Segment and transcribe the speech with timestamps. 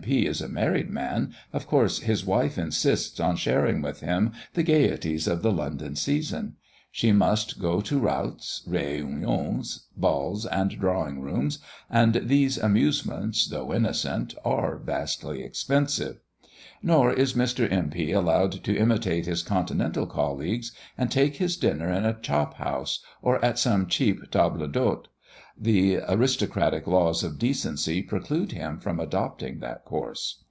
[0.00, 0.24] P.
[0.26, 5.28] is a married man, of course his wife insists on sharing with him the "gaieties"
[5.28, 6.56] of the London season;
[6.90, 11.58] she must go to routs, réunions, balls, and drawing rooms,
[11.90, 16.16] and these amusements, though innocent, are vastly expensive.
[16.82, 17.70] Nor is Mr.
[17.70, 17.90] M.
[17.90, 18.10] P.
[18.12, 23.44] allowed to imitate his Continental colleagues, and take his dinner in a chop house, or
[23.44, 25.04] at some cheap table d'hôte;
[25.62, 30.42] the aristocratic laws of decency preclude him from adopting that course.